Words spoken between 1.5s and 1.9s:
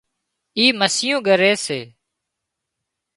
سي